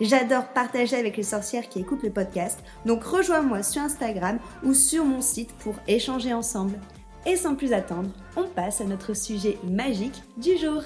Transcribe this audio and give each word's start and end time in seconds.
J'adore 0.00 0.48
partager 0.48 0.96
avec 0.96 1.16
les 1.16 1.22
sorcières 1.22 1.68
qui 1.68 1.80
écoutent 1.80 2.02
le 2.02 2.10
podcast, 2.10 2.58
donc 2.84 3.04
rejoins-moi 3.04 3.62
sur 3.62 3.82
Instagram 3.82 4.38
ou 4.64 4.74
sur 4.74 5.04
mon 5.04 5.20
site 5.20 5.52
pour 5.60 5.74
échanger 5.86 6.32
ensemble. 6.32 6.80
Et 7.26 7.36
sans 7.36 7.54
plus 7.54 7.72
attendre, 7.72 8.10
on 8.36 8.44
passe 8.44 8.80
à 8.80 8.84
notre 8.84 9.14
sujet 9.14 9.56
magique 9.62 10.22
du 10.36 10.56
jour. 10.58 10.82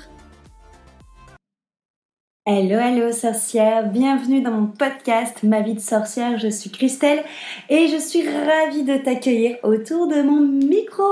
Hello, 2.45 2.79
hello 2.79 3.12
sorcières, 3.12 3.91
bienvenue 3.91 4.41
dans 4.41 4.53
mon 4.53 4.67
podcast 4.67 5.42
Ma 5.42 5.61
vie 5.61 5.75
de 5.75 5.81
sorcière, 5.81 6.39
je 6.39 6.48
suis 6.48 6.70
Christelle 6.70 7.25
et 7.69 7.89
je 7.89 7.98
suis 7.98 8.27
ravie 8.27 8.84
de 8.84 8.97
t'accueillir 8.97 9.56
autour 9.62 10.06
de 10.06 10.23
mon 10.23 10.41
micro 10.41 11.05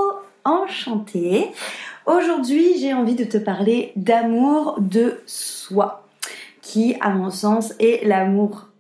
enchanté. 0.45 1.51
Aujourd'hui 2.07 2.79
j'ai 2.79 2.95
envie 2.95 3.17
de 3.17 3.25
te 3.25 3.37
parler 3.37 3.93
d'amour 3.97 4.77
de 4.81 5.21
soi 5.27 6.06
qui, 6.67 6.97
à 7.01 7.11
mon 7.11 7.31
sens, 7.31 7.75
est 7.79 8.05
l'amour 8.05 8.71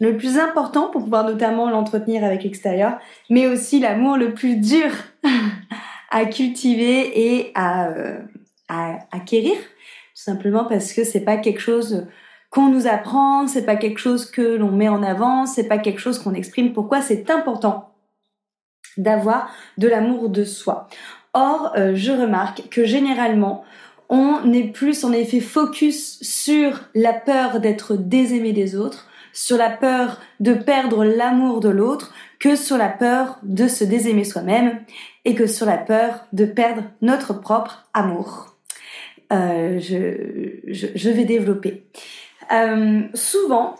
le 0.00 0.16
plus 0.16 0.38
important 0.38 0.88
pour 0.88 1.04
pouvoir 1.04 1.24
notamment 1.24 1.70
l'entretenir 1.70 2.24
avec 2.24 2.42
l'extérieur, 2.42 2.98
mais 3.30 3.46
aussi 3.46 3.78
l'amour 3.78 4.16
le 4.16 4.34
plus 4.34 4.56
dur 4.56 4.90
à 6.10 6.24
cultiver 6.24 7.36
et 7.36 7.52
à, 7.54 7.90
euh, 7.90 8.18
à 8.68 8.98
acquérir, 9.12 9.54
tout 9.54 10.22
simplement 10.24 10.64
parce 10.64 10.92
que 10.92 11.04
c'est 11.04 11.20
pas 11.20 11.36
quelque 11.36 11.60
chose 11.60 12.08
qu'on 12.50 12.68
nous 12.68 12.88
apprend, 12.88 13.46
c'est 13.46 13.64
pas 13.64 13.76
quelque 13.76 14.00
chose 14.00 14.28
que 14.28 14.56
l'on 14.56 14.72
met 14.72 14.88
en 14.88 15.04
avant, 15.04 15.46
c'est 15.46 15.68
pas 15.68 15.78
quelque 15.78 16.00
chose 16.00 16.18
qu'on 16.18 16.34
exprime. 16.34 16.72
Pourquoi 16.72 17.02
c'est 17.02 17.30
important 17.30 17.94
d'avoir 18.96 19.48
de 19.78 19.86
l'amour 19.86 20.28
de 20.28 20.42
soi? 20.42 20.88
Or, 21.34 21.72
euh, 21.76 21.92
je 21.94 22.10
remarque 22.10 22.68
que 22.68 22.84
généralement, 22.84 23.62
on 24.12 24.52
est 24.52 24.64
plus 24.64 25.04
en 25.04 25.12
effet 25.12 25.40
focus 25.40 26.18
sur 26.20 26.82
la 26.94 27.14
peur 27.14 27.60
d'être 27.60 27.96
désaimé 27.96 28.52
des 28.52 28.76
autres, 28.76 29.08
sur 29.32 29.56
la 29.56 29.70
peur 29.70 30.20
de 30.38 30.52
perdre 30.52 31.02
l'amour 31.02 31.60
de 31.60 31.70
l'autre, 31.70 32.12
que 32.38 32.54
sur 32.54 32.76
la 32.76 32.90
peur 32.90 33.38
de 33.42 33.66
se 33.66 33.84
désaimer 33.84 34.24
soi-même 34.24 34.80
et 35.24 35.34
que 35.34 35.46
sur 35.46 35.64
la 35.64 35.78
peur 35.78 36.26
de 36.34 36.44
perdre 36.44 36.82
notre 37.00 37.32
propre 37.32 37.88
amour. 37.94 38.54
Euh, 39.32 39.80
je, 39.80 41.08
vais 41.08 41.24
développer. 41.24 41.84
Euh, 42.52 43.00
souvent, 43.14 43.76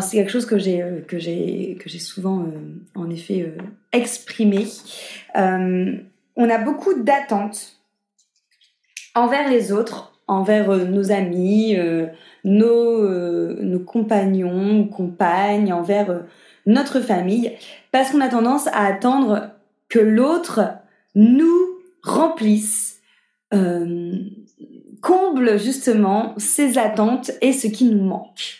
c'est 0.00 0.16
quelque 0.16 0.32
chose 0.32 0.46
que 0.46 0.58
j'ai 0.58 0.82
euh, 0.82 1.02
que 1.02 1.18
j'ai 1.18 1.98
souvent 1.98 2.46
en 2.94 3.10
effet 3.10 3.52
exprimé. 3.92 4.66
on 5.34 6.48
a 6.48 6.58
beaucoup 6.58 6.94
d'attentes 6.94 7.75
envers 9.16 9.48
les 9.48 9.72
autres, 9.72 10.12
envers 10.28 10.70
euh, 10.70 10.84
nos 10.84 11.10
amis, 11.10 11.74
euh, 11.76 12.06
nos, 12.44 13.02
euh, 13.02 13.58
nos 13.62 13.80
compagnons 13.80 14.80
ou 14.80 14.84
compagnes, 14.86 15.72
envers 15.72 16.24
notre 16.66 17.00
famille, 17.00 17.52
parce 17.90 18.10
qu'on 18.10 18.20
a 18.20 18.28
tendance 18.28 18.68
à 18.68 18.84
attendre 18.84 19.50
que 19.88 19.98
l'autre 19.98 20.60
nous 21.14 21.78
remplisse, 22.02 22.92
comble 25.00 25.58
justement 25.58 26.34
ses 26.36 26.76
attentes 26.76 27.30
et 27.40 27.52
ce 27.52 27.68
qui 27.68 27.84
nous 27.86 28.02
manque. 28.02 28.58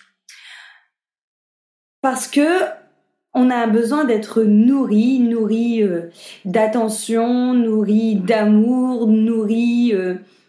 Parce 2.00 2.28
que 2.28 2.60
on 3.34 3.50
a 3.50 3.66
besoin 3.66 4.04
d'être 4.04 4.42
nourri, 4.42 5.18
nourri 5.18 5.82
d'attention, 6.44 7.52
nourri 7.52 8.14
d'amour, 8.14 9.08
nourri 9.08 9.92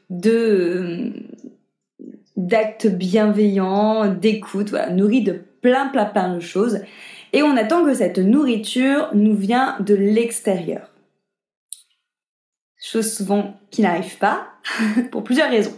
de 0.09 1.11
d'actes 2.35 2.87
bienveillants, 2.87 4.07
d'écoute, 4.07 4.69
voilà, 4.69 4.89
nourri 4.91 5.23
de 5.23 5.41
plein 5.61 5.87
plein 5.87 6.05
plein 6.05 6.35
de 6.35 6.39
choses. 6.39 6.81
Et 7.33 7.43
on 7.43 7.57
attend 7.57 7.83
que 7.83 7.93
cette 7.93 8.19
nourriture 8.19 9.09
nous 9.13 9.35
vient 9.35 9.77
de 9.79 9.95
l'extérieur. 9.95 10.89
Chose 12.79 13.11
souvent 13.11 13.55
qui 13.69 13.81
n'arrive 13.81 14.17
pas, 14.17 14.47
pour 15.11 15.23
plusieurs 15.23 15.49
raisons. 15.49 15.77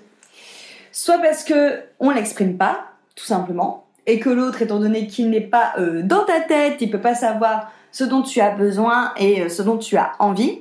Soit 0.91 1.19
parce 1.19 1.44
que 1.44 1.81
on 2.00 2.11
l'exprime 2.11 2.57
pas, 2.57 2.91
tout 3.16 3.25
simplement, 3.25 3.88
et 4.06 4.19
que 4.19 4.29
l'autre, 4.29 4.61
étant 4.61 4.79
donné 4.79 5.07
qu'il 5.07 5.29
n'est 5.29 5.41
pas 5.41 5.73
euh, 5.78 6.01
dans 6.03 6.25
ta 6.25 6.41
tête, 6.41 6.78
il 6.81 6.90
peut 6.90 7.01
pas 7.01 7.16
savoir 7.16 7.72
ce 7.91 8.03
dont 8.03 8.22
tu 8.22 8.41
as 8.41 8.51
besoin 8.51 9.13
et 9.17 9.41
euh, 9.41 9.50
ce 9.50 9.61
dont 9.61 9.78
tu 9.78 9.97
as 9.97 10.13
envie 10.19 10.59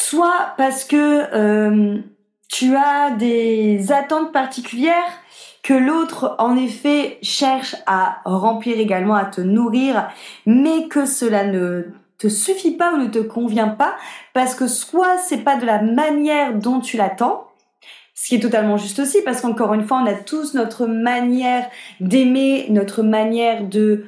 soit 0.00 0.54
parce 0.56 0.84
que 0.84 1.24
euh, 1.34 1.98
tu 2.48 2.76
as 2.76 3.10
des 3.10 3.90
attentes 3.90 4.32
particulières 4.32 4.94
que 5.64 5.74
l'autre 5.74 6.36
en 6.38 6.56
effet 6.56 7.18
cherche 7.20 7.74
à 7.86 8.20
remplir 8.24 8.78
également, 8.78 9.16
à 9.16 9.24
te 9.24 9.40
nourrir, 9.40 10.08
mais 10.46 10.86
que 10.88 11.04
cela 11.04 11.44
ne 11.44 11.82
te 12.16 12.28
suffit 12.28 12.76
pas 12.76 12.94
ou 12.94 12.98
ne 12.98 13.08
te 13.08 13.18
convient 13.18 13.68
pas 13.68 13.96
parce 14.34 14.54
que 14.54 14.68
soit 14.68 15.18
c'est 15.18 15.42
pas 15.42 15.56
de 15.56 15.66
la 15.66 15.82
manière 15.82 16.54
dont 16.54 16.78
tu 16.78 16.96
l'attends, 16.96 17.48
ce 18.14 18.28
qui 18.28 18.36
est 18.36 18.40
totalement 18.40 18.76
juste 18.76 19.00
aussi 19.00 19.22
parce 19.22 19.40
qu'encore 19.40 19.74
une 19.74 19.84
fois 19.84 20.00
on 20.02 20.06
a 20.06 20.14
tous 20.14 20.54
notre 20.54 20.86
manière 20.86 21.68
d'aimer, 22.00 22.66
notre 22.70 23.02
manière 23.02 23.64
de 23.64 24.04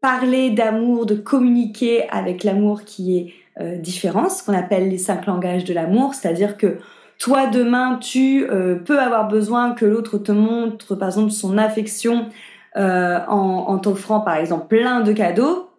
parler 0.00 0.50
d'amour, 0.50 1.04
de 1.04 1.14
communiquer 1.14 2.08
avec 2.08 2.44
l'amour 2.44 2.84
qui 2.84 3.18
est 3.18 3.43
euh, 3.60 3.76
différence, 3.76 4.42
qu'on 4.42 4.54
appelle 4.54 4.88
les 4.88 4.98
cinq 4.98 5.26
langages 5.26 5.64
de 5.64 5.72
l'amour, 5.72 6.14
c'est-à-dire 6.14 6.56
que 6.56 6.78
toi 7.18 7.46
demain 7.46 7.98
tu 8.00 8.44
euh, 8.50 8.74
peux 8.74 8.98
avoir 8.98 9.28
besoin 9.28 9.72
que 9.72 9.84
l'autre 9.84 10.18
te 10.18 10.32
montre 10.32 10.96
par 10.96 11.08
exemple 11.08 11.30
son 11.30 11.56
affection 11.58 12.28
euh, 12.76 13.20
en, 13.28 13.66
en 13.68 13.78
t'offrant 13.78 14.20
par 14.20 14.36
exemple 14.36 14.66
plein 14.66 15.00
de 15.00 15.12
cadeaux 15.12 15.70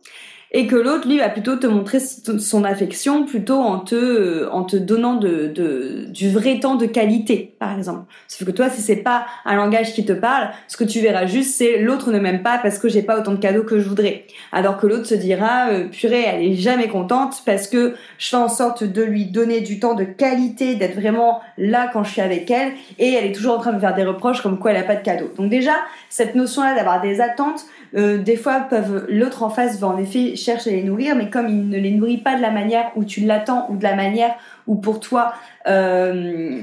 et 0.57 0.67
que 0.67 0.77
l'autre 0.77 1.05
lui 1.05 1.17
va 1.17 1.27
plutôt 1.27 1.57
te 1.57 1.67
montrer 1.67 1.99
son 1.99 2.63
affection 2.63 3.25
plutôt 3.25 3.59
en 3.59 3.79
te 3.79 4.49
en 4.49 4.63
te 4.63 4.77
donnant 4.77 5.16
de, 5.16 5.51
de 5.53 6.05
du 6.07 6.29
vrai 6.29 6.61
temps 6.61 6.75
de 6.75 6.85
qualité 6.85 7.53
par 7.59 7.77
exemple. 7.77 8.05
Sauf 8.29 8.47
que 8.47 8.53
toi 8.53 8.69
si 8.69 8.81
c'est 8.81 8.95
pas 8.95 9.25
un 9.43 9.57
langage 9.57 9.93
qui 9.93 10.05
te 10.05 10.13
parle 10.13 10.51
ce 10.69 10.77
que 10.77 10.85
tu 10.85 11.01
verras 11.01 11.25
juste 11.25 11.55
c'est 11.55 11.79
l'autre 11.79 12.09
ne 12.13 12.19
m'aime 12.19 12.41
pas 12.41 12.57
parce 12.57 12.79
que 12.79 12.88
j'ai 12.88 13.01
pas 13.01 13.19
autant 13.19 13.33
de 13.33 13.37
cadeaux 13.37 13.63
que 13.63 13.79
je 13.79 13.90
voudrais. 13.90 14.28
Alors 14.53 14.78
que 14.78 14.87
l'autre 14.87 15.05
se 15.05 15.16
dira 15.16 15.72
euh, 15.72 15.90
purée 15.90 16.23
elle 16.25 16.41
est 16.41 16.55
jamais 16.55 16.87
contente 16.87 17.43
parce 17.46 17.67
que 17.67 17.93
je 18.17 18.29
fais 18.29 18.37
en 18.37 18.47
sorte 18.47 18.85
de 18.85 19.03
lui 19.03 19.25
donner 19.25 19.59
du 19.59 19.81
temps 19.81 19.93
de 19.93 20.05
qualité 20.05 20.75
d'être 20.75 20.96
vraiment 20.96 21.41
là 21.58 21.90
quand 21.91 22.05
je 22.05 22.11
suis 22.13 22.22
avec 22.22 22.49
elle 22.49 22.72
et 22.97 23.11
elle 23.11 23.25
est 23.25 23.34
toujours 23.34 23.58
en 23.58 23.59
train 23.59 23.72
de 23.72 23.75
me 23.75 23.81
faire 23.81 23.93
des 23.93 24.05
reproches 24.05 24.41
comme 24.41 24.58
quoi 24.58 24.72
elle 24.72 24.78
a 24.78 24.84
pas 24.84 24.96
de 24.96 25.03
cadeaux. 25.03 25.31
Donc 25.35 25.49
déjà 25.49 25.73
cette 26.09 26.34
notion 26.34 26.63
là 26.63 26.75
d'avoir 26.75 27.01
des 27.01 27.19
attentes 27.19 27.66
euh, 27.96 28.18
des 28.18 28.36
fois 28.36 28.62
peuvent 28.62 29.06
l'autre 29.09 29.44
en 29.44 29.50
face 29.50 29.80
va 29.80 29.88
en 29.88 29.97
effet 29.97 30.36
chercher 30.36 30.72
à 30.72 30.74
les 30.74 30.84
nourrir, 30.84 31.16
mais 31.16 31.30
comme 31.30 31.47
il 31.47 31.70
ne 31.70 31.78
les 31.78 31.92
nourrit 31.92 32.18
pas 32.18 32.36
de 32.36 32.42
la 32.42 32.52
manière 32.52 32.92
où 32.96 33.03
tu 33.03 33.22
l'attends 33.22 33.68
ou 33.70 33.78
de 33.78 33.84
la 33.84 33.96
manière 33.96 34.36
où 34.68 34.76
pour 34.76 35.00
toi 35.00 35.34
euh, 35.68 36.62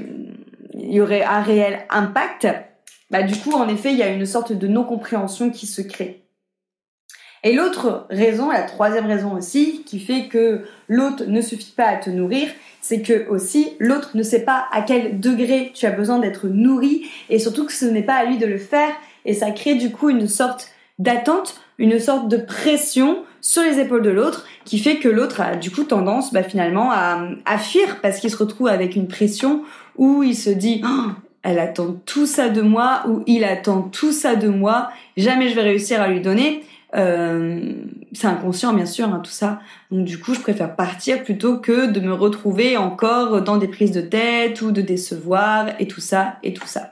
il 0.73 0.91
y 0.91 1.01
aurait 1.01 1.23
un 1.23 1.41
réel 1.41 1.79
impact, 1.89 2.47
bah 3.09 3.23
du 3.23 3.35
coup 3.35 3.53
en 3.53 3.67
effet 3.67 3.91
il 3.91 3.97
y 3.97 4.03
a 4.03 4.09
une 4.09 4.25
sorte 4.25 4.53
de 4.53 4.67
non 4.67 4.83
compréhension 4.83 5.49
qui 5.49 5.67
se 5.67 5.81
crée. 5.81 6.23
Et 7.45 7.53
l'autre 7.53 8.07
raison, 8.09 8.49
la 8.49 8.61
troisième 8.61 9.05
raison 9.05 9.33
aussi, 9.33 9.83
qui 9.85 9.99
fait 9.99 10.27
que 10.27 10.61
l'autre 10.87 11.25
ne 11.27 11.41
suffit 11.41 11.73
pas 11.75 11.87
à 11.87 11.97
te 11.97 12.09
nourrir, 12.09 12.47
c'est 12.79 13.01
que 13.01 13.27
aussi 13.27 13.73
l'autre 13.79 14.11
ne 14.15 14.23
sait 14.23 14.45
pas 14.45 14.65
à 14.71 14.81
quel 14.81 15.19
degré 15.19 15.71
tu 15.73 15.85
as 15.85 15.91
besoin 15.91 16.19
d'être 16.19 16.47
nourri 16.47 17.05
et 17.29 17.39
surtout 17.39 17.65
que 17.65 17.73
ce 17.73 17.85
n'est 17.85 18.03
pas 18.03 18.15
à 18.15 18.25
lui 18.25 18.37
de 18.37 18.45
le 18.45 18.57
faire 18.57 18.91
et 19.25 19.33
ça 19.33 19.51
crée 19.51 19.75
du 19.75 19.91
coup 19.91 20.09
une 20.09 20.27
sorte 20.27 20.72
d'attente, 20.99 21.59
une 21.77 21.99
sorte 21.99 22.27
de 22.27 22.37
pression 22.37 23.23
sur 23.41 23.63
les 23.63 23.79
épaules 23.79 24.03
de 24.03 24.09
l'autre 24.09 24.45
qui 24.63 24.79
fait 24.79 24.97
que 24.97 25.09
l'autre 25.09 25.41
a 25.41 25.55
du 25.55 25.69
coup 25.69 25.83
tendance 25.83 26.31
bah, 26.31 26.43
finalement 26.43 26.91
à, 26.91 27.27
à 27.45 27.57
fuir 27.57 27.99
parce 28.01 28.19
qu'il 28.19 28.29
se 28.29 28.37
retrouve 28.37 28.67
avec 28.67 28.95
une 28.95 29.07
pression 29.07 29.63
où 29.97 30.23
il 30.23 30.35
se 30.35 30.49
dit 30.49 30.81
oh, 30.85 31.11
elle 31.43 31.59
attend 31.59 31.95
tout 32.05 32.25
ça 32.25 32.49
de 32.49 32.61
moi 32.61 33.03
ou 33.07 33.21
il 33.27 33.43
attend 33.43 33.81
tout 33.81 34.13
ça 34.13 34.35
de 34.35 34.47
moi, 34.47 34.89
jamais 35.17 35.49
je 35.49 35.55
vais 35.55 35.61
réussir 35.61 36.01
à 36.01 36.07
lui 36.07 36.21
donner. 36.21 36.63
Euh, 36.95 37.73
c'est 38.11 38.27
inconscient 38.27 38.71
bien 38.71 38.85
sûr 38.85 39.07
hein, 39.07 39.19
tout 39.23 39.31
ça. 39.31 39.59
Donc 39.91 40.05
du 40.05 40.19
coup 40.19 40.33
je 40.33 40.39
préfère 40.39 40.75
partir 40.75 41.23
plutôt 41.23 41.57
que 41.57 41.87
de 41.87 41.99
me 41.99 42.13
retrouver 42.13 42.77
encore 42.77 43.41
dans 43.41 43.57
des 43.57 43.67
prises 43.67 43.91
de 43.91 44.01
tête 44.01 44.61
ou 44.61 44.71
de 44.71 44.81
décevoir 44.81 45.69
et 45.79 45.87
tout 45.87 46.01
ça 46.01 46.35
et 46.43 46.53
tout 46.53 46.67
ça. 46.67 46.91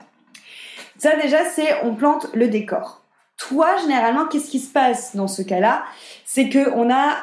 Ça 0.98 1.16
déjà 1.16 1.44
c'est 1.44 1.82
on 1.84 1.94
plante 1.94 2.26
le 2.34 2.48
décor. 2.48 3.01
Toi 3.48 3.76
généralement 3.78 4.26
qu'est-ce 4.26 4.50
qui 4.50 4.60
se 4.60 4.72
passe 4.72 5.16
dans 5.16 5.28
ce 5.28 5.42
cas-là? 5.42 5.84
C'est 6.24 6.48
que 6.48 6.70
on 6.74 6.92
a 6.92 7.16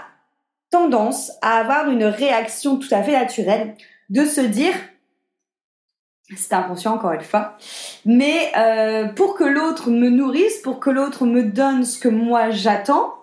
tendance 0.70 1.32
à 1.42 1.58
avoir 1.58 1.90
une 1.90 2.04
réaction 2.04 2.78
tout 2.78 2.88
à 2.92 3.02
fait 3.02 3.14
naturelle 3.14 3.76
de 4.10 4.26
se 4.26 4.42
dire 4.42 4.74
c'est 6.38 6.54
inconscient 6.54 6.94
encore 6.94 7.14
une 7.14 7.22
fois. 7.22 7.58
Mais 8.06 8.52
euh, 8.58 9.08
pour 9.08 9.36
que 9.36 9.44
l'autre 9.44 9.90
me 9.90 10.10
nourrisse, 10.10 10.58
pour 10.60 10.80
que 10.80 10.90
l'autre 10.90 11.26
me 11.26 11.44
donne 11.44 11.86
ce 11.86 11.98
que 11.98 12.08
moi 12.08 12.52
j'attends, 12.52 13.16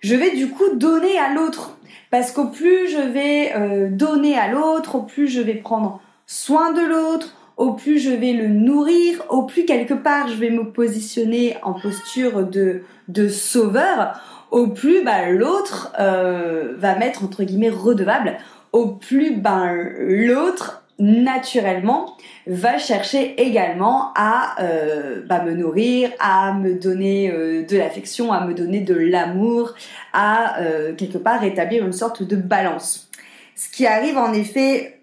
je 0.00 0.14
vais 0.14 0.34
du 0.34 0.48
coup 0.48 0.74
donner 0.74 1.18
à 1.18 1.34
l'autre. 1.34 1.76
Parce 2.10 2.32
qu'au 2.32 2.46
plus 2.46 2.88
je 2.88 3.00
vais 3.00 3.52
euh, 3.54 3.88
donner 3.90 4.38
à 4.38 4.48
l'autre, 4.48 4.96
au 4.96 5.02
plus 5.02 5.28
je 5.28 5.40
vais 5.40 5.54
prendre 5.54 6.00
soin 6.26 6.72
de 6.72 6.80
l'autre, 6.80 7.34
au 7.60 7.74
plus 7.74 7.98
je 7.98 8.10
vais 8.10 8.32
le 8.32 8.48
nourrir, 8.48 9.22
au 9.28 9.42
plus 9.42 9.66
quelque 9.66 9.92
part 9.92 10.28
je 10.28 10.34
vais 10.34 10.48
me 10.48 10.72
positionner 10.72 11.58
en 11.62 11.74
posture 11.74 12.46
de, 12.46 13.28
sauveur, 13.28 14.18
au 14.50 14.68
plus 14.68 15.04
bah, 15.04 15.28
l'autre 15.28 15.92
euh, 16.00 16.72
va 16.78 16.96
m'être 16.96 17.22
entre 17.22 17.44
guillemets 17.44 17.68
redevable, 17.68 18.38
au 18.72 18.86
plus 18.86 19.36
ben 19.36 19.74
l'autre 19.98 20.84
naturellement 20.98 22.16
va 22.46 22.78
chercher 22.78 23.34
également 23.38 24.14
à 24.16 24.56
euh, 24.62 25.20
bah, 25.28 25.42
me 25.42 25.52
nourrir, 25.52 26.08
à 26.18 26.54
me 26.54 26.72
donner 26.72 27.30
euh, 27.30 27.62
de 27.66 27.76
l'affection, 27.76 28.32
à 28.32 28.46
me 28.46 28.54
donner 28.54 28.80
de 28.80 28.94
l'amour, 28.94 29.74
à 30.14 30.56
quelque 30.96 31.18
part 31.18 31.42
rétablir 31.42 31.84
une 31.84 31.92
sorte 31.92 32.22
de 32.22 32.36
balance. 32.36 33.10
Ce 33.54 33.70
qui 33.70 33.86
arrive 33.86 34.16
en 34.16 34.32
effet 34.32 34.99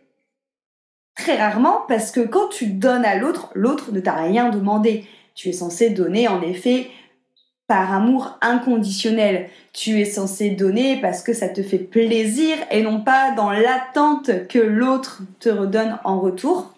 très 1.28 1.36
rarement 1.36 1.82
parce 1.90 2.12
que 2.12 2.22
quand 2.22 2.48
tu 2.48 2.68
donnes 2.68 3.04
à 3.04 3.18
l'autre, 3.18 3.50
l'autre 3.54 3.92
ne 3.92 4.00
t'a 4.00 4.14
rien 4.14 4.50
demandé. 4.50 5.04
Tu 5.36 5.50
es 5.50 5.52
censé 5.52 5.90
donner 5.90 6.30
en 6.30 6.42
effet 6.42 6.90
par 7.68 7.92
amour 7.92 8.38
inconditionnel. 8.40 9.50
Tu 9.74 10.00
es 10.00 10.06
censé 10.06 10.52
donner 10.52 11.02
parce 11.02 11.24
que 11.24 11.34
ça 11.34 11.50
te 11.50 11.62
fait 11.62 11.80
plaisir 11.80 12.56
et 12.72 12.82
non 12.82 13.02
pas 13.02 13.34
dans 13.36 13.52
l'attente 13.52 14.48
que 14.48 14.60
l'autre 14.60 15.22
te 15.42 15.50
redonne 15.50 16.00
en 16.06 16.22
retour. 16.22 16.74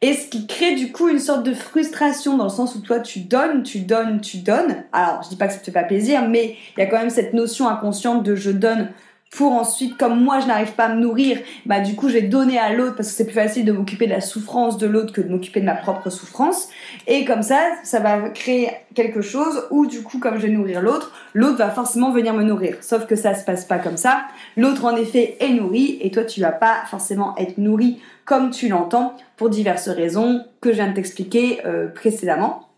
Et 0.00 0.14
ce 0.14 0.28
qui 0.28 0.46
crée 0.46 0.74
du 0.74 0.90
coup 0.90 1.10
une 1.10 1.18
sorte 1.18 1.42
de 1.42 1.52
frustration 1.52 2.38
dans 2.38 2.44
le 2.44 2.50
sens 2.50 2.74
où 2.76 2.80
toi 2.80 3.00
tu 3.00 3.20
donnes, 3.20 3.64
tu 3.64 3.80
donnes, 3.80 4.22
tu 4.22 4.38
donnes. 4.38 4.84
Alors 4.94 5.22
je 5.24 5.28
dis 5.28 5.36
pas 5.36 5.46
que 5.46 5.52
ça 5.52 5.58
te 5.58 5.66
fait 5.66 5.72
pas 5.72 5.84
plaisir, 5.84 6.26
mais 6.26 6.56
il 6.74 6.80
y 6.80 6.82
a 6.82 6.86
quand 6.86 6.98
même 6.98 7.10
cette 7.10 7.34
notion 7.34 7.68
inconsciente 7.68 8.22
de 8.22 8.34
je 8.34 8.50
donne 8.50 8.88
pour 9.34 9.52
ensuite, 9.52 9.96
comme 9.96 10.22
moi 10.22 10.38
je 10.40 10.46
n'arrive 10.46 10.72
pas 10.72 10.84
à 10.84 10.94
me 10.94 11.00
nourrir, 11.00 11.38
bah 11.66 11.80
du 11.80 11.96
coup 11.96 12.08
je 12.08 12.14
vais 12.14 12.22
donner 12.22 12.58
à 12.58 12.72
l'autre 12.72 12.94
parce 12.94 13.08
que 13.08 13.14
c'est 13.14 13.24
plus 13.24 13.34
facile 13.34 13.64
de 13.64 13.72
m'occuper 13.72 14.06
de 14.06 14.12
la 14.12 14.20
souffrance 14.20 14.78
de 14.78 14.86
l'autre 14.86 15.12
que 15.12 15.20
de 15.20 15.28
m'occuper 15.28 15.60
de 15.60 15.66
ma 15.66 15.74
propre 15.74 16.08
souffrance. 16.08 16.68
Et 17.06 17.24
comme 17.24 17.42
ça, 17.42 17.60
ça 17.82 17.98
va 17.98 18.28
créer 18.30 18.70
quelque 18.94 19.22
chose 19.22 19.66
où 19.70 19.86
du 19.86 20.02
coup 20.02 20.18
comme 20.18 20.36
je 20.36 20.46
vais 20.46 20.52
nourrir 20.52 20.80
l'autre, 20.80 21.12
l'autre 21.32 21.58
va 21.58 21.70
forcément 21.70 22.12
venir 22.12 22.32
me 22.32 22.44
nourrir. 22.44 22.76
Sauf 22.80 23.06
que 23.06 23.16
ça 23.16 23.34
se 23.34 23.44
passe 23.44 23.64
pas 23.64 23.78
comme 23.78 23.96
ça. 23.96 24.22
L'autre 24.56 24.84
en 24.84 24.94
effet 24.96 25.36
est 25.40 25.50
nourri 25.50 25.98
et 26.00 26.10
toi 26.12 26.24
tu 26.24 26.40
vas 26.40 26.52
pas 26.52 26.84
forcément 26.88 27.36
être 27.36 27.58
nourri 27.58 28.00
comme 28.24 28.50
tu 28.50 28.68
l'entends 28.68 29.16
pour 29.36 29.50
diverses 29.50 29.88
raisons 29.88 30.44
que 30.60 30.70
je 30.70 30.76
viens 30.76 30.88
de 30.88 30.94
t'expliquer 30.94 31.60
euh, 31.66 31.88
précédemment. 31.88 32.68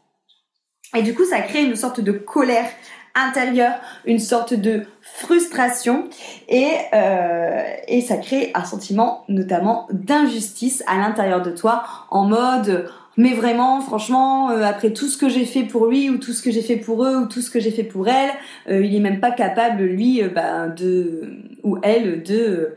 Et 0.95 1.03
du 1.03 1.15
coup, 1.15 1.25
ça 1.25 1.41
crée 1.41 1.65
une 1.65 1.77
sorte 1.77 2.01
de 2.01 2.13
colère 2.13 2.67
intérieure, 3.17 3.75
une 4.05 4.19
sorte 4.19 4.55
de 4.55 4.85
frustration 5.01 6.05
et, 6.49 6.69
euh, 6.95 7.63
et 7.89 8.03
ça 8.03 8.19
crée 8.19 8.51
un 8.55 8.65
sentiment 8.65 9.25
notamment 9.29 9.89
d'injustice 9.91 10.85
à 10.87 10.99
l'intérieur 10.99 11.43
de 11.43 11.51
toi 11.51 11.85
en 12.11 12.25
mode 12.25 12.89
mais 13.17 13.33
vraiment 13.33 13.81
franchement 13.81 14.51
euh, 14.51 14.63
après 14.63 14.93
tout 14.93 15.07
ce 15.07 15.17
que 15.17 15.29
j'ai 15.29 15.47
fait 15.47 15.63
pour 15.63 15.87
lui 15.87 16.11
ou 16.11 16.19
tout 16.19 16.33
ce 16.33 16.43
que 16.43 16.51
j'ai 16.51 16.61
fait 16.61 16.77
pour 16.77 17.05
eux 17.05 17.17
ou 17.17 17.27
tout 17.27 17.41
ce 17.41 17.51
que 17.51 17.61
j'ai 17.61 17.71
fait 17.71 17.85
pour 17.85 18.09
elle 18.09 18.31
euh, 18.69 18.85
il 18.85 18.95
est 18.95 19.01
même 19.01 19.21
pas 19.21 19.31
capable 19.31 19.83
lui 19.83 20.23
bah, 20.23 20.69
de 20.69 21.23
ou 21.65 21.79
elle 21.83 22.23
de 22.23 22.77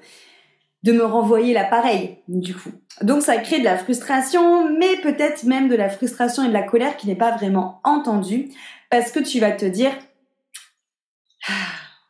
de 0.83 0.93
me 0.93 1.03
renvoyer 1.03 1.53
l'appareil 1.53 2.19
du 2.29 2.55
coup. 2.55 2.71
Donc 3.01 3.21
ça 3.21 3.35
crée 3.35 3.59
de 3.59 3.65
la 3.65 3.77
frustration 3.77 4.69
mais 4.77 4.95
peut-être 5.03 5.43
même 5.43 5.67
de 5.67 5.75
la 5.75 5.89
frustration 5.89 6.45
et 6.45 6.47
de 6.47 6.53
la 6.53 6.63
colère 6.63 6.95
qui 6.95 7.07
n'est 7.07 7.15
pas 7.15 7.31
vraiment 7.31 7.81
entendue 7.83 8.49
parce 8.89 9.11
que 9.11 9.19
tu 9.19 9.39
vas 9.41 9.51
te 9.51 9.65
dire 9.65 9.91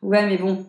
ouais, 0.02 0.26
mais 0.26 0.36
bon, 0.36 0.66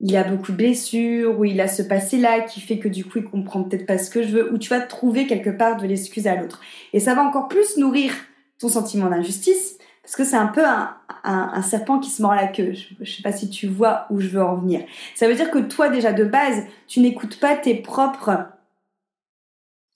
il 0.00 0.16
a 0.16 0.24
beaucoup 0.24 0.52
de 0.52 0.56
blessures, 0.56 1.38
ou 1.38 1.44
il 1.44 1.60
a 1.60 1.68
ce 1.68 1.82
passé-là 1.82 2.40
qui 2.40 2.60
fait 2.60 2.78
que 2.78 2.88
du 2.88 3.04
coup 3.04 3.18
il 3.18 3.24
comprend 3.24 3.62
peut-être 3.62 3.86
pas 3.86 3.98
ce 3.98 4.10
que 4.10 4.22
je 4.22 4.28
veux, 4.28 4.52
ou 4.52 4.58
tu 4.58 4.70
vas 4.70 4.80
trouver 4.80 5.26
quelque 5.26 5.50
part 5.50 5.76
de 5.76 5.86
l'excuse 5.86 6.26
à 6.26 6.36
l'autre. 6.36 6.60
Et 6.92 7.00
ça 7.00 7.14
va 7.14 7.22
encore 7.22 7.48
plus 7.48 7.76
nourrir 7.76 8.12
ton 8.58 8.68
sentiment 8.68 9.08
d'injustice, 9.08 9.78
parce 10.02 10.16
que 10.16 10.24
c'est 10.24 10.36
un 10.36 10.48
peu 10.48 10.62
un, 10.64 11.62
serpent 11.62 11.98
qui 11.98 12.10
se 12.10 12.20
mord 12.20 12.34
la 12.34 12.46
queue. 12.46 12.74
Je, 12.74 12.94
je 13.00 13.16
sais 13.16 13.22
pas 13.22 13.32
si 13.32 13.48
tu 13.48 13.66
vois 13.66 14.06
où 14.10 14.20
je 14.20 14.28
veux 14.28 14.42
en 14.42 14.56
venir. 14.56 14.84
Ça 15.14 15.26
veut 15.26 15.34
dire 15.34 15.50
que 15.50 15.58
toi 15.58 15.88
déjà 15.88 16.12
de 16.12 16.24
base, 16.24 16.64
tu 16.86 17.00
n'écoutes 17.00 17.40
pas 17.40 17.56
tes 17.56 17.74
propres 17.74 18.46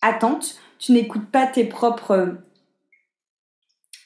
attentes, 0.00 0.58
tu 0.78 0.92
n'écoutes 0.92 1.26
pas 1.26 1.46
tes 1.46 1.64
propres 1.64 2.38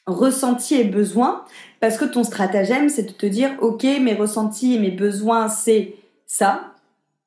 ressentis 0.06 0.74
et 0.74 0.84
besoins, 0.84 1.44
parce 1.82 1.98
que 1.98 2.04
ton 2.04 2.22
stratagème, 2.22 2.88
c'est 2.88 3.02
de 3.02 3.10
te 3.10 3.26
dire, 3.26 3.50
ok, 3.60 3.82
mes 3.82 4.14
ressentis 4.14 4.76
et 4.76 4.78
mes 4.78 4.92
besoins, 4.92 5.48
c'est 5.48 5.96
ça, 6.26 6.74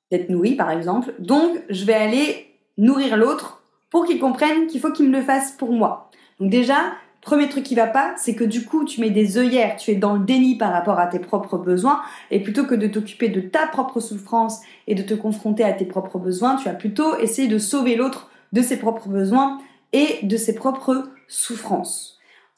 d'être 0.10 0.30
nourri 0.30 0.56
par 0.56 0.72
exemple, 0.72 1.14
donc 1.20 1.62
je 1.70 1.84
vais 1.84 1.94
aller 1.94 2.48
nourrir 2.78 3.18
l'autre 3.18 3.64
pour 3.90 4.06
qu'il 4.06 4.18
comprenne 4.18 4.68
qu'il 4.68 4.80
faut 4.80 4.94
qu'il 4.94 5.10
me 5.10 5.18
le 5.18 5.22
fasse 5.22 5.52
pour 5.52 5.74
moi. 5.74 6.10
Donc 6.40 6.50
déjà, 6.50 6.78
premier 7.20 7.50
truc 7.50 7.66
qui 7.66 7.76
va 7.76 7.86
pas, 7.86 8.14
c'est 8.16 8.34
que 8.34 8.46
du 8.46 8.64
coup, 8.64 8.86
tu 8.86 9.02
mets 9.02 9.10
des 9.10 9.38
œillères, 9.38 9.76
tu 9.76 9.92
es 9.92 9.96
dans 9.96 10.14
le 10.14 10.24
déni 10.24 10.58
par 10.58 10.72
rapport 10.72 11.00
à 11.00 11.08
tes 11.08 11.20
propres 11.20 11.58
besoins, 11.58 12.02
et 12.32 12.40
plutôt 12.40 12.64
que 12.64 12.76
de 12.76 12.88
t'occuper 12.88 13.28
de 13.28 13.42
ta 13.42 13.68
propre 13.68 14.00
souffrance 14.00 14.62
et 14.88 14.96
de 14.96 15.04
te 15.04 15.16
confronter 15.16 15.66
à 15.66 15.74
tes 15.74 15.84
propres 15.84 16.18
besoins, 16.18 16.56
tu 16.56 16.70
vas 16.70 16.76
plutôt 16.76 17.18
essayer 17.18 17.50
de 17.50 17.58
sauver 17.58 17.98
l'autre 17.98 18.30
de 18.54 18.62
ses 18.62 18.78
propres 18.78 19.10
besoins 19.10 19.60
et 19.92 20.26
de 20.26 20.38
ses 20.38 20.56
propres 20.56 21.10
souffrances. 21.28 22.15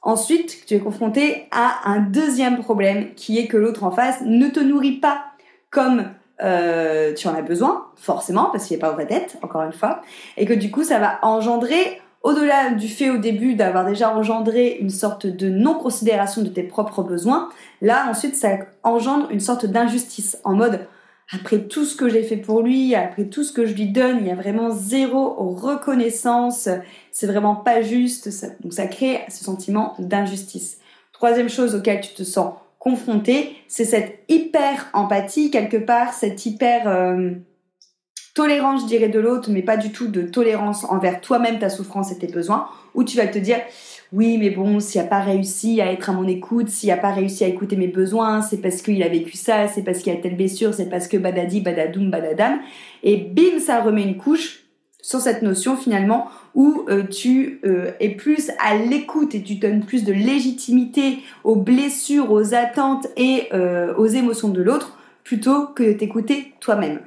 Ensuite, 0.07 0.63
tu 0.65 0.73
es 0.73 0.79
confronté 0.79 1.47
à 1.51 1.81
un 1.83 1.99
deuxième 1.99 2.59
problème 2.59 3.13
qui 3.15 3.39
est 3.39 3.47
que 3.47 3.57
l'autre 3.57 3.83
en 3.83 3.91
face 3.91 4.21
ne 4.21 4.47
te 4.47 4.61
nourrit 4.61 5.01
pas 5.01 5.25
comme 5.69 6.05
euh, 6.41 7.13
tu 7.13 7.27
en 7.27 7.35
as 7.35 7.41
besoin, 7.41 7.87
forcément, 7.97 8.45
parce 8.45 8.67
qu'il 8.67 8.77
n'est 8.77 8.79
pas 8.79 8.93
au 8.93 9.03
tête, 9.03 9.37
encore 9.41 9.63
une 9.63 9.73
fois, 9.73 10.01
et 10.37 10.45
que 10.45 10.53
du 10.53 10.71
coup, 10.71 10.85
ça 10.85 10.99
va 10.99 11.19
engendrer, 11.23 11.99
au-delà 12.23 12.71
du 12.71 12.87
fait 12.87 13.09
au 13.09 13.17
début 13.17 13.55
d'avoir 13.55 13.85
déjà 13.85 14.15
engendré 14.15 14.77
une 14.79 14.91
sorte 14.91 15.27
de 15.27 15.49
non-considération 15.49 16.41
de 16.41 16.47
tes 16.47 16.63
propres 16.63 17.03
besoins, 17.03 17.49
là, 17.81 18.05
ensuite, 18.09 18.37
ça 18.37 18.59
engendre 18.83 19.27
une 19.29 19.41
sorte 19.41 19.65
d'injustice, 19.65 20.37
en 20.45 20.53
mode, 20.53 20.87
après 21.31 21.59
tout 21.63 21.83
ce 21.83 21.95
que 21.95 22.07
j'ai 22.07 22.23
fait 22.23 22.37
pour 22.37 22.61
lui, 22.61 22.95
après 22.95 23.25
tout 23.25 23.43
ce 23.43 23.51
que 23.51 23.65
je 23.65 23.73
lui 23.73 23.87
donne, 23.87 24.19
il 24.21 24.27
y 24.27 24.31
a 24.31 24.35
vraiment 24.35 24.71
zéro 24.71 25.33
reconnaissance, 25.55 26.69
c'est 27.11 27.27
vraiment 27.27 27.55
pas 27.55 27.81
juste, 27.81 28.29
donc 28.61 28.73
ça 28.73 28.87
crée 28.87 29.21
ce 29.29 29.43
sentiment 29.43 29.95
d'injustice. 29.99 30.77
Troisième 31.11 31.49
chose 31.49 31.75
auquel 31.75 31.99
tu 31.99 32.13
te 32.13 32.23
sens 32.23 32.53
confronté, 32.79 33.57
c'est 33.67 33.85
cette 33.85 34.23
hyper 34.29 34.87
empathie 34.93 35.51
quelque 35.51 35.77
part, 35.77 36.13
cette 36.13 36.45
hyper 36.45 36.87
euh, 36.87 37.31
tolérance, 38.33 38.83
je 38.83 38.87
dirais, 38.87 39.09
de 39.09 39.19
l'autre, 39.19 39.49
mais 39.51 39.63
pas 39.63 39.77
du 39.77 39.91
tout 39.91 40.07
de 40.07 40.21
tolérance 40.21 40.85
envers 40.85 41.19
toi-même, 41.19 41.59
ta 41.59 41.69
souffrance 41.69 42.11
et 42.11 42.17
tes 42.17 42.27
besoins, 42.27 42.69
où 42.93 43.03
tu 43.03 43.17
vas 43.17 43.27
te 43.27 43.39
dire, 43.39 43.57
oui, 44.13 44.37
mais 44.37 44.51
bon, 44.51 44.79
s'il 44.79 45.01
n'a 45.01 45.07
pas 45.07 45.19
réussi 45.19 45.81
à 45.81 45.91
être 45.91 46.09
à 46.09 46.13
mon 46.13 46.27
écoute, 46.27 46.69
s'il 46.69 46.89
n'a 46.89 46.97
pas 46.97 47.11
réussi 47.11 47.43
à 47.43 47.47
écouter 47.47 47.75
mes 47.75 47.89
besoins, 47.89 48.41
c'est 48.41 48.61
parce 48.61 48.81
qu'il 48.81 49.03
a 49.03 49.09
vécu 49.09 49.35
ça, 49.35 49.67
c'est 49.67 49.83
parce 49.83 49.99
qu'il 49.99 50.13
a 50.13 50.15
telle 50.15 50.37
blessure, 50.37 50.73
c'est 50.73 50.89
parce 50.89 51.07
que 51.07 51.17
badadi, 51.17 51.59
badadoum, 51.59 52.09
badadam. 52.09 52.59
Et 53.03 53.17
bim, 53.17 53.59
ça 53.59 53.81
remet 53.81 54.03
une 54.03 54.15
couche 54.15 54.63
sur 55.01 55.19
cette 55.19 55.41
notion 55.41 55.75
finalement 55.75 56.27
où 56.55 56.85
euh, 56.89 57.03
tu 57.03 57.59
euh, 57.65 57.91
es 57.99 58.09
plus 58.09 58.51
à 58.59 58.75
l'écoute 58.75 59.35
et 59.35 59.41
tu 59.41 59.55
donnes 59.55 59.85
plus 59.85 60.03
de 60.03 60.13
légitimité 60.13 61.19
aux 61.43 61.55
blessures, 61.55 62.31
aux 62.31 62.53
attentes 62.53 63.07
et 63.15 63.47
euh, 63.53 63.93
aux 63.95 64.07
émotions 64.07 64.49
de 64.49 64.61
l'autre 64.61 64.97
plutôt 65.23 65.67
que 65.67 65.83
de 65.83 65.93
t'écouter 65.93 66.53
toi-même. 66.61 67.01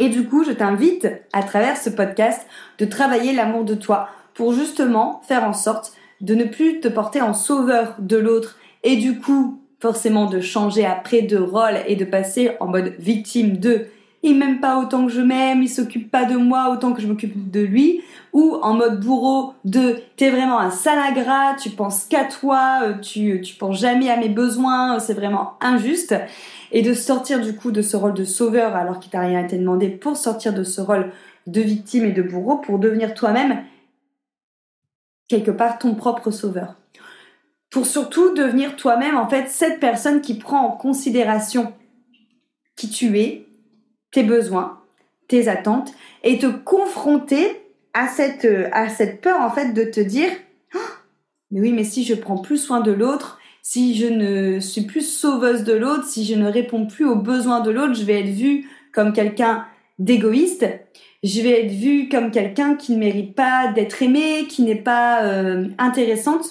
Et 0.00 0.08
du 0.08 0.26
coup, 0.26 0.44
je 0.44 0.50
t'invite 0.50 1.08
à 1.32 1.42
travers 1.42 1.76
ce 1.76 1.90
podcast 1.90 2.46
de 2.78 2.84
travailler 2.84 3.32
l'amour 3.32 3.64
de 3.64 3.74
toi 3.74 4.08
pour 4.34 4.52
justement 4.52 5.20
faire 5.26 5.44
en 5.44 5.52
sorte 5.52 5.92
de 6.20 6.34
ne 6.34 6.44
plus 6.44 6.80
te 6.80 6.88
porter 6.88 7.20
en 7.20 7.34
sauveur 7.34 7.96
de 7.98 8.16
l'autre 8.16 8.58
et 8.82 8.96
du 8.96 9.18
coup, 9.18 9.60
forcément 9.80 10.26
de 10.26 10.40
changer 10.40 10.84
après 10.84 11.22
de 11.22 11.38
rôle 11.38 11.78
et 11.86 11.96
de 11.96 12.04
passer 12.04 12.52
en 12.60 12.66
mode 12.66 12.94
victime 12.98 13.56
de. 13.56 13.86
Il 14.22 14.36
m'aime 14.36 14.60
pas 14.60 14.78
autant 14.78 15.06
que 15.06 15.12
je 15.12 15.22
m'aime, 15.22 15.62
il 15.62 15.68
s'occupe 15.68 16.10
pas 16.10 16.26
de 16.26 16.36
moi 16.36 16.70
autant 16.70 16.92
que 16.92 17.00
je 17.00 17.06
m'occupe 17.06 17.50
de 17.50 17.60
lui, 17.60 18.02
ou 18.34 18.58
en 18.62 18.74
mode 18.74 19.00
bourreau 19.00 19.54
de 19.64 19.96
t'es 20.16 20.28
vraiment 20.28 20.58
un 20.58 20.70
salagrat, 20.70 21.54
tu 21.58 21.70
penses 21.70 22.04
qu'à 22.04 22.24
toi, 22.24 22.80
euh, 22.82 22.92
tu, 23.00 23.40
tu 23.40 23.54
penses 23.54 23.80
jamais 23.80 24.10
à 24.10 24.18
mes 24.18 24.28
besoins, 24.28 24.98
c'est 24.98 25.14
vraiment 25.14 25.54
injuste, 25.62 26.14
et 26.70 26.82
de 26.82 26.92
sortir 26.92 27.40
du 27.40 27.56
coup 27.56 27.70
de 27.70 27.80
ce 27.80 27.96
rôle 27.96 28.12
de 28.12 28.24
sauveur 28.24 28.76
alors 28.76 29.00
qu'il 29.00 29.10
t'a 29.10 29.20
rien 29.20 29.42
été 29.42 29.56
demandé 29.56 29.88
pour 29.88 30.18
sortir 30.18 30.52
de 30.52 30.64
ce 30.64 30.82
rôle 30.82 31.10
de 31.46 31.62
victime 31.62 32.04
et 32.04 32.12
de 32.12 32.22
bourreau 32.22 32.56
pour 32.56 32.78
devenir 32.78 33.14
toi-même 33.14 33.62
quelque 35.30 35.52
part 35.52 35.78
ton 35.78 35.94
propre 35.94 36.32
sauveur. 36.32 36.74
Pour 37.70 37.86
surtout 37.86 38.34
devenir 38.34 38.74
toi-même 38.74 39.16
en 39.16 39.28
fait 39.28 39.48
cette 39.48 39.78
personne 39.78 40.20
qui 40.20 40.34
prend 40.34 40.66
en 40.66 40.72
considération 40.72 41.72
qui 42.76 42.90
tu 42.90 43.16
es, 43.20 43.46
tes 44.10 44.24
besoins, 44.24 44.80
tes 45.28 45.46
attentes 45.46 45.92
et 46.24 46.38
te 46.38 46.46
confronter 46.46 47.62
à 47.94 48.08
cette, 48.08 48.44
euh, 48.44 49.16
peur 49.22 49.40
en 49.40 49.50
fait 49.50 49.72
de 49.72 49.84
te 49.84 50.00
dire 50.00 50.30
oh, 50.74 50.78
mais 51.52 51.60
oui 51.60 51.72
mais 51.72 51.84
si 51.84 52.02
je 52.02 52.14
prends 52.14 52.38
plus 52.38 52.58
soin 52.58 52.80
de 52.80 52.90
l'autre, 52.90 53.38
si 53.62 53.94
je 53.94 54.06
ne 54.06 54.58
suis 54.58 54.82
plus 54.82 55.08
sauveuse 55.08 55.62
de 55.62 55.74
l'autre, 55.74 56.06
si 56.06 56.24
je 56.24 56.34
ne 56.34 56.50
réponds 56.50 56.86
plus 56.86 57.04
aux 57.04 57.16
besoins 57.16 57.60
de 57.60 57.70
l'autre, 57.70 57.94
je 57.94 58.04
vais 58.04 58.20
être 58.20 58.34
vue 58.34 58.68
comme 58.92 59.12
quelqu'un 59.12 59.64
d'égoïste, 60.00 60.66
je 61.22 61.42
vais 61.42 61.66
être 61.66 61.72
vue 61.72 62.08
comme 62.08 62.32
quelqu'un 62.32 62.74
qui 62.74 62.92
ne 62.92 62.98
mérite 62.98 63.36
pas 63.36 63.70
d'être 63.72 64.02
aimé, 64.02 64.46
qui 64.48 64.62
n'est 64.62 64.74
pas 64.74 65.24
euh, 65.24 65.68
intéressante. 65.78 66.46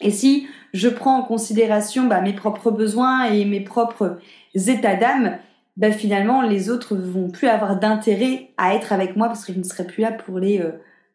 Et 0.00 0.10
si 0.10 0.48
je 0.72 0.88
prends 0.88 1.18
en 1.18 1.22
considération 1.22 2.06
bah, 2.06 2.22
mes 2.22 2.32
propres 2.32 2.70
besoins 2.70 3.24
et 3.24 3.44
mes 3.44 3.60
propres 3.60 4.18
états 4.54 4.96
d'âme, 4.96 5.38
ben 5.76 5.92
finalement 5.92 6.42
les 6.42 6.70
autres 6.70 6.96
vont 6.96 7.30
plus 7.30 7.48
avoir 7.48 7.78
d'intérêt 7.78 8.50
à 8.56 8.74
être 8.74 8.92
avec 8.92 9.14
moi 9.16 9.28
parce 9.28 9.44
que 9.44 9.52
je 9.52 9.58
ne 9.58 9.64
serai 9.64 9.86
plus 9.86 10.00
là 10.00 10.12
pour 10.12 10.38
les 10.38 10.60
euh, 10.60 10.72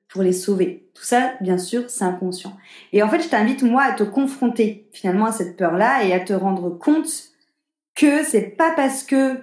pour 0.07 0.21
les 0.21 0.33
sauver. 0.33 0.87
Tout 0.93 1.03
ça, 1.03 1.33
bien 1.41 1.57
sûr, 1.57 1.89
c'est 1.89 2.03
inconscient. 2.03 2.55
Et 2.93 3.01
en 3.01 3.09
fait, 3.09 3.21
je 3.21 3.27
t'invite 3.27 3.63
moi 3.63 3.83
à 3.83 3.93
te 3.93 4.03
confronter 4.03 4.87
finalement 4.93 5.25
à 5.25 5.31
cette 5.31 5.57
peur-là 5.57 6.05
et 6.05 6.13
à 6.13 6.19
te 6.19 6.31
rendre 6.31 6.69
compte 6.69 7.09
que 7.95 8.23
c'est 8.23 8.55
pas 8.55 8.71
parce 8.75 9.03
que 9.03 9.39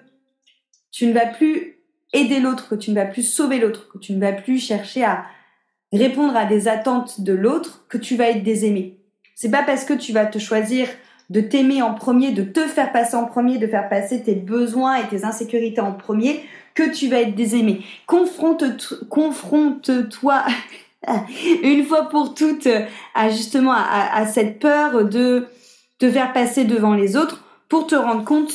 tu 0.93 1.07
ne 1.07 1.13
vas 1.13 1.27
plus 1.27 1.79
aider 2.13 2.39
l'autre, 2.39 2.69
que 2.69 2.75
tu 2.75 2.91
ne 2.91 2.95
vas 2.95 3.07
plus 3.07 3.23
sauver 3.23 3.59
l'autre, 3.59 3.89
que 3.89 3.99
tu 3.99 4.13
ne 4.13 4.21
vas 4.21 4.33
plus 4.33 4.59
chercher 4.59 5.03
à 5.03 5.25
répondre 5.93 6.37
à 6.37 6.45
des 6.45 6.69
attentes 6.69 7.23
de 7.23 7.33
l'autre 7.33 7.85
que 7.89 7.99
tu 7.99 8.17
vas 8.17 8.29
être 8.29 8.45
désaimé. 8.45 8.99
C'est 9.35 9.51
pas 9.51 9.63
parce 9.63 9.85
que 9.85 9.95
tu 9.95 10.13
vas 10.13 10.27
te 10.27 10.39
choisir 10.39 10.87
de 11.31 11.41
t'aimer 11.41 11.81
en 11.81 11.95
premier, 11.95 12.33
de 12.33 12.43
te 12.43 12.67
faire 12.67 12.93
passer 12.93 13.17
en 13.17 13.25
premier, 13.25 13.59
de 13.59 13.67
faire 13.67 13.89
passer 13.89 14.23
tes 14.23 14.35
besoins 14.35 14.97
et 14.97 15.09
tes 15.09 15.25
insécurités 15.25 15.81
en 15.81 15.93
premier, 15.93 16.45
que 16.75 16.91
tu 16.95 17.09
vas 17.09 17.21
être 17.21 17.35
désaimé. 17.35 17.83
Confronte, 18.07 18.65
confronte-toi 19.09 20.45
une 21.63 21.85
fois 21.85 22.09
pour 22.09 22.35
toutes 22.35 22.69
à 23.15 23.31
justement 23.31 23.73
à, 23.73 24.27
cette 24.27 24.59
peur 24.59 25.05
de 25.07 25.49
te 25.99 26.11
faire 26.11 26.33
passer 26.33 26.65
devant 26.65 26.95
les 26.95 27.17
autres 27.17 27.45
pour 27.69 27.87
te 27.87 27.95
rendre 27.95 28.25
compte 28.25 28.53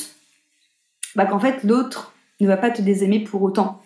bah, 1.16 1.26
qu'en 1.26 1.40
fait 1.40 1.64
l'autre 1.64 2.14
ne 2.40 2.48
va 2.48 2.58
pas 2.58 2.72
te 2.72 2.82
désaimer 2.82 3.24
pour 3.24 3.42
autant 3.42 3.82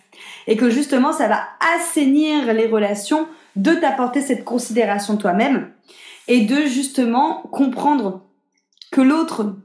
et 0.47 0.57
que 0.57 0.69
justement 0.69 1.13
ça 1.13 1.27
va 1.27 1.47
assainir 1.75 2.53
les 2.53 2.67
relations 2.67 3.27
de 3.55 3.71
t'apporter 3.73 4.21
cette 4.21 4.43
considération 4.43 5.17
toi-même 5.17 5.71
et 6.27 6.41
de 6.41 6.65
justement 6.65 7.43
comprendre 7.51 8.21
que 8.91 9.01
l'autre 9.01 9.55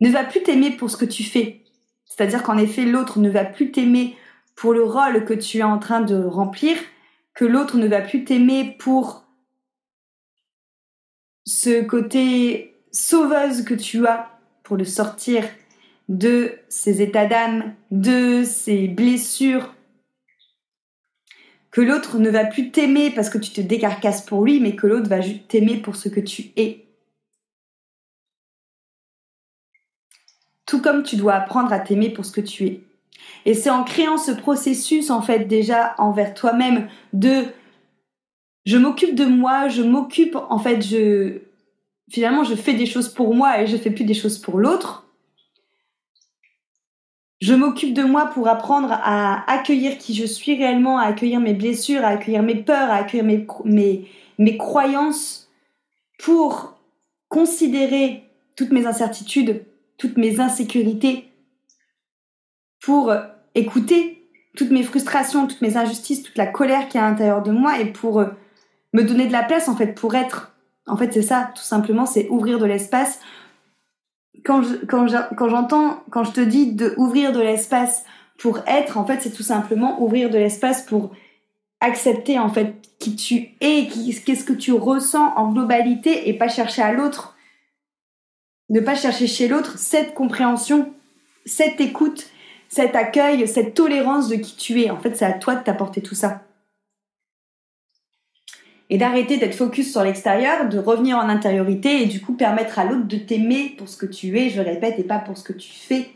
ne 0.00 0.10
va 0.10 0.24
plus 0.24 0.42
t'aimer 0.42 0.70
pour 0.70 0.90
ce 0.90 0.96
que 0.96 1.04
tu 1.04 1.24
fais. 1.24 1.64
C'est-à-dire 2.04 2.42
qu'en 2.42 2.58
effet, 2.58 2.84
l'autre 2.84 3.18
ne 3.18 3.30
va 3.30 3.44
plus 3.44 3.70
t'aimer 3.70 4.16
pour 4.54 4.72
le 4.72 4.82
rôle 4.82 5.24
que 5.24 5.34
tu 5.34 5.58
es 5.58 5.62
en 5.62 5.78
train 5.78 6.00
de 6.00 6.22
remplir, 6.22 6.76
que 7.34 7.44
l'autre 7.44 7.76
ne 7.76 7.86
va 7.86 8.00
plus 8.00 8.24
t'aimer 8.24 8.76
pour 8.78 9.24
ce 11.46 11.82
côté 11.82 12.76
sauveuse 12.92 13.64
que 13.64 13.74
tu 13.74 14.06
as 14.06 14.30
pour 14.62 14.76
le 14.76 14.84
sortir 14.84 15.44
de 16.08 16.58
ses 16.68 17.02
états 17.02 17.26
d'âme, 17.26 17.74
de 17.90 18.42
ses 18.44 18.88
blessures, 18.88 19.74
que 21.70 21.80
l'autre 21.80 22.18
ne 22.18 22.30
va 22.30 22.44
plus 22.44 22.70
t'aimer 22.70 23.10
parce 23.10 23.30
que 23.30 23.38
tu 23.38 23.50
te 23.52 23.60
décarcasses 23.60 24.22
pour 24.22 24.44
lui, 24.44 24.60
mais 24.60 24.74
que 24.74 24.86
l'autre 24.86 25.08
va 25.08 25.20
t'aimer 25.48 25.76
pour 25.76 25.96
ce 25.96 26.08
que 26.08 26.20
tu 26.20 26.50
es. 26.56 26.88
tout 30.68 30.82
comme 30.82 31.02
tu 31.02 31.16
dois 31.16 31.34
apprendre 31.34 31.72
à 31.72 31.80
t'aimer 31.80 32.10
pour 32.10 32.24
ce 32.26 32.32
que 32.32 32.42
tu 32.42 32.66
es. 32.66 32.80
Et 33.46 33.54
c'est 33.54 33.70
en 33.70 33.84
créant 33.84 34.18
ce 34.18 34.30
processus, 34.30 35.10
en 35.10 35.22
fait, 35.22 35.46
déjà 35.46 35.94
envers 35.98 36.34
toi-même 36.34 36.88
de 37.12 37.46
je 38.66 38.76
m'occupe 38.76 39.14
de 39.14 39.24
moi, 39.24 39.68
je 39.68 39.82
m'occupe, 39.82 40.36
en 40.36 40.58
fait, 40.58 40.82
je, 40.82 41.38
finalement, 42.10 42.44
je 42.44 42.54
fais 42.54 42.74
des 42.74 42.84
choses 42.84 43.08
pour 43.08 43.34
moi 43.34 43.62
et 43.62 43.66
je 43.66 43.78
fais 43.78 43.90
plus 43.90 44.04
des 44.04 44.14
choses 44.14 44.38
pour 44.38 44.58
l'autre. 44.58 45.07
Je 47.40 47.54
m'occupe 47.54 47.94
de 47.94 48.02
moi 48.02 48.26
pour 48.26 48.48
apprendre 48.48 48.90
à 48.90 49.48
accueillir 49.50 49.98
qui 49.98 50.14
je 50.14 50.26
suis 50.26 50.56
réellement, 50.56 50.98
à 50.98 51.04
accueillir 51.04 51.38
mes 51.38 51.54
blessures, 51.54 52.04
à 52.04 52.08
accueillir 52.08 52.42
mes 52.42 52.56
peurs, 52.56 52.90
à 52.90 52.96
accueillir 52.96 53.24
mes, 53.24 53.46
mes, 53.64 54.08
mes 54.38 54.56
croyances, 54.56 55.48
pour 56.18 56.76
considérer 57.28 58.24
toutes 58.56 58.72
mes 58.72 58.86
incertitudes, 58.86 59.64
toutes 59.98 60.16
mes 60.16 60.40
insécurités, 60.40 61.28
pour 62.80 63.12
écouter 63.54 64.28
toutes 64.56 64.70
mes 64.70 64.82
frustrations, 64.82 65.46
toutes 65.46 65.62
mes 65.62 65.76
injustices, 65.76 66.24
toute 66.24 66.36
la 66.36 66.46
colère 66.46 66.88
qui 66.88 66.96
est 66.96 67.00
à 67.00 67.08
l'intérieur 67.08 67.42
de 67.42 67.52
moi 67.52 67.78
et 67.78 67.92
pour 67.92 68.24
me 68.92 69.02
donner 69.02 69.26
de 69.26 69.32
la 69.32 69.44
place 69.44 69.68
en 69.68 69.76
fait 69.76 69.94
pour 69.94 70.16
être. 70.16 70.52
En 70.86 70.96
fait, 70.96 71.12
c'est 71.12 71.22
ça, 71.22 71.52
tout 71.54 71.62
simplement, 71.62 72.06
c'est 72.06 72.28
ouvrir 72.30 72.58
de 72.58 72.64
l'espace. 72.64 73.20
Quand 74.48 75.48
j'entends, 75.48 76.02
quand 76.10 76.24
je 76.24 76.32
te 76.32 76.40
dis 76.40 76.72
de 76.72 76.94
ouvrir 76.96 77.32
de 77.32 77.40
l'espace 77.40 78.04
pour 78.38 78.60
être, 78.66 78.96
en 78.96 79.04
fait, 79.04 79.20
c'est 79.20 79.32
tout 79.32 79.42
simplement 79.42 80.02
ouvrir 80.02 80.30
de 80.30 80.38
l'espace 80.38 80.82
pour 80.82 81.12
accepter 81.80 82.38
en 82.38 82.48
fait 82.48 82.74
qui 82.98 83.14
tu 83.14 83.50
es, 83.60 83.88
qu'est-ce 84.24 84.44
que 84.44 84.52
tu 84.52 84.72
ressens 84.72 85.32
en 85.36 85.52
globalité 85.52 86.28
et 86.28 86.32
pas 86.32 86.48
chercher 86.48 86.82
à 86.82 86.92
l'autre 86.92 87.36
ne 88.70 88.80
pas 88.80 88.94
chercher 88.94 89.26
chez 89.26 89.48
l'autre 89.48 89.78
cette 89.78 90.14
compréhension, 90.14 90.92
cette 91.46 91.80
écoute, 91.80 92.26
cet 92.68 92.96
accueil, 92.96 93.46
cette 93.48 93.74
tolérance 93.74 94.28
de 94.28 94.36
qui 94.36 94.56
tu 94.56 94.82
es. 94.82 94.90
En 94.90 94.98
fait, 94.98 95.16
c'est 95.16 95.24
à 95.24 95.32
toi 95.32 95.54
de 95.54 95.64
t'apporter 95.64 96.02
tout 96.02 96.14
ça. 96.14 96.42
Et 98.90 98.98
d'arrêter 98.98 99.36
d'être 99.36 99.54
focus 99.54 99.92
sur 99.92 100.02
l'extérieur, 100.02 100.68
de 100.68 100.78
revenir 100.78 101.18
en 101.18 101.28
intériorité 101.28 102.02
et 102.02 102.06
du 102.06 102.20
coup 102.20 102.34
permettre 102.34 102.78
à 102.78 102.84
l'autre 102.84 103.06
de 103.06 103.18
t'aimer 103.18 103.74
pour 103.76 103.88
ce 103.88 103.96
que 103.96 104.06
tu 104.06 104.38
es, 104.38 104.48
je 104.48 104.60
répète, 104.60 104.98
et 104.98 105.04
pas 105.04 105.18
pour 105.18 105.36
ce 105.36 105.44
que 105.44 105.52
tu 105.52 105.70
fais. 105.70 106.10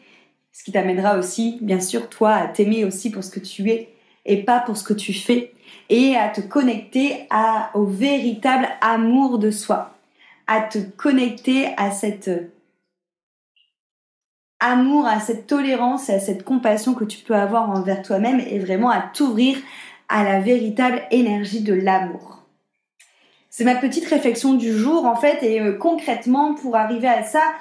Ce 0.52 0.64
qui 0.64 0.73
t'amènera 0.73 1.19
aussi, 1.19 1.59
bien 1.61 1.81
sûr, 1.81 2.09
toi, 2.09 2.33
à 2.35 2.47
t'aimer 2.47 2.85
aussi 2.85 3.11
pour 3.11 3.25
ce 3.25 3.31
que 3.31 3.41
tu 3.41 3.71
es 3.71 3.88
et 4.25 4.43
pas 4.43 4.61
pour 4.61 4.76
ce 4.76 4.85
que 4.85 4.95
tu 4.95 5.12
fais. 5.12 5.52
Et 5.88 6.17
à 6.17 6.29
te 6.29 6.41
connecter 6.41 7.26
à, 7.31 7.71
au 7.75 7.85
véritable 7.85 8.69
amour 8.81 9.38
de 9.38 9.50
soi 9.50 9.93
à 10.47 10.61
te 10.61 10.79
connecter 10.79 11.69
à 11.76 11.91
cet 11.91 12.31
amour, 14.61 15.07
à 15.07 15.21
cette 15.21 15.47
tolérance 15.47 16.09
et 16.09 16.14
à 16.14 16.21
cette 16.21 16.45
compassion 16.45 16.95
que 16.95 17.05
tu 17.05 17.25
peux 17.25 17.35
avoir 17.35 17.71
envers 17.71 18.02
toi-même 18.02 18.41
et 18.41 18.59
vraiment 18.59 18.91
à 18.91 19.00
t'ouvrir 19.00 19.57
à 20.09 20.25
la 20.25 20.41
véritable 20.41 21.02
énergie 21.11 21.62
de 21.62 21.75
l'amour. 21.75 22.42
C'est 23.55 23.65
ma 23.65 23.75
petite 23.75 24.07
réflexion 24.07 24.55
du 24.55 24.73
jour 24.73 25.05
en 25.05 25.15
fait 25.15 25.43
et 25.43 25.61
euh, 25.61 25.75
concrètement 25.75 26.55
pour 26.55 26.75
arriver 26.75 27.07
à 27.07 27.23
ça, 27.23 27.53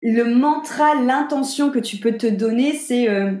le 0.00 0.24
mantra, 0.24 0.94
l'intention 0.94 1.70
que 1.70 1.78
tu 1.78 1.98
peux 1.98 2.16
te 2.16 2.26
donner 2.26 2.72
c'est 2.72 3.06
euh, 3.06 3.32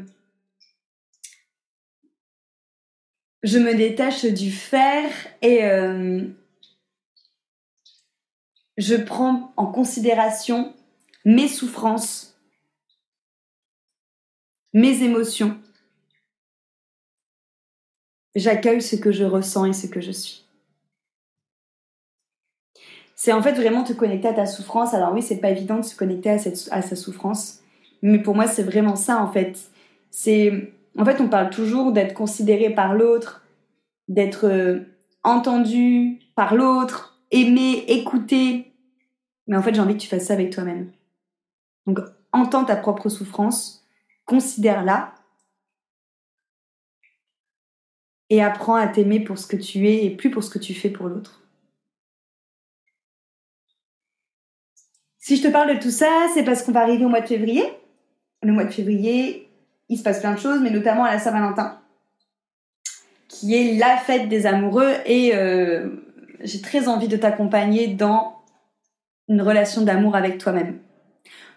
je 3.42 3.58
me 3.58 3.74
détache 3.74 4.26
du 4.26 4.50
faire 4.50 5.10
et 5.40 5.62
je 8.76 8.94
prends 8.94 9.52
en 9.56 9.66
considération 9.66 10.74
mes 11.24 11.48
souffrances, 11.48 12.38
mes 14.74 15.02
émotions. 15.02 15.56
J'accueille 18.34 18.82
ce 18.82 18.96
que 18.96 19.12
je 19.12 19.24
ressens 19.24 19.66
et 19.66 19.72
ce 19.72 19.86
que 19.86 20.00
je 20.00 20.12
suis. 20.12 20.47
C'est 23.20 23.32
en 23.32 23.42
fait 23.42 23.54
vraiment 23.54 23.82
te 23.82 23.92
connecter 23.92 24.28
à 24.28 24.32
ta 24.32 24.46
souffrance. 24.46 24.94
Alors 24.94 25.12
oui, 25.12 25.22
c'est 25.22 25.40
pas 25.40 25.50
évident 25.50 25.78
de 25.78 25.82
se 25.82 25.96
connecter 25.96 26.30
à, 26.30 26.38
cette, 26.38 26.56
sa 26.56 26.94
souffrance, 26.94 27.58
mais 28.00 28.22
pour 28.22 28.36
moi, 28.36 28.46
c'est 28.46 28.62
vraiment 28.62 28.94
ça 28.94 29.20
en 29.20 29.26
fait. 29.32 29.58
C'est 30.08 30.72
en 30.96 31.04
fait, 31.04 31.20
on 31.20 31.28
parle 31.28 31.50
toujours 31.50 31.90
d'être 31.90 32.14
considéré 32.14 32.70
par 32.70 32.94
l'autre, 32.94 33.44
d'être 34.06 34.46
euh, 34.46 34.82
entendu 35.24 36.20
par 36.36 36.54
l'autre, 36.54 37.20
aimé, 37.32 37.84
écouté, 37.88 38.72
Mais 39.48 39.56
en 39.56 39.62
fait, 39.62 39.74
j'ai 39.74 39.80
envie 39.80 39.94
que 39.94 40.02
tu 40.02 40.08
fasses 40.08 40.26
ça 40.26 40.34
avec 40.34 40.52
toi-même. 40.52 40.92
Donc, 41.86 41.98
entends 42.32 42.64
ta 42.64 42.76
propre 42.76 43.08
souffrance, 43.08 43.84
considère-la 44.26 45.12
et 48.30 48.44
apprends 48.44 48.76
à 48.76 48.86
t'aimer 48.86 49.18
pour 49.18 49.38
ce 49.38 49.48
que 49.48 49.56
tu 49.56 49.88
es 49.88 50.04
et 50.04 50.10
plus 50.10 50.30
pour 50.30 50.44
ce 50.44 50.50
que 50.50 50.60
tu 50.60 50.72
fais 50.72 50.90
pour 50.90 51.08
l'autre. 51.08 51.37
Si 55.28 55.36
je 55.36 55.42
te 55.42 55.48
parle 55.48 55.76
de 55.76 55.78
tout 55.78 55.90
ça, 55.90 56.08
c'est 56.32 56.42
parce 56.42 56.62
qu'on 56.62 56.72
va 56.72 56.80
arriver 56.80 57.04
au 57.04 57.10
mois 57.10 57.20
de 57.20 57.26
février. 57.26 57.62
Le 58.42 58.50
mois 58.50 58.64
de 58.64 58.72
février, 58.72 59.50
il 59.90 59.98
se 59.98 60.02
passe 60.02 60.20
plein 60.20 60.32
de 60.32 60.38
choses, 60.38 60.60
mais 60.62 60.70
notamment 60.70 61.04
à 61.04 61.12
la 61.12 61.18
Saint-Valentin, 61.18 61.78
qui 63.28 63.54
est 63.54 63.76
la 63.76 63.98
fête 63.98 64.30
des 64.30 64.46
amoureux. 64.46 64.90
Et 65.04 65.32
euh, 65.34 65.90
j'ai 66.40 66.62
très 66.62 66.88
envie 66.88 67.08
de 67.08 67.18
t'accompagner 67.18 67.88
dans 67.88 68.38
une 69.28 69.42
relation 69.42 69.82
d'amour 69.82 70.16
avec 70.16 70.38
toi-même. 70.38 70.78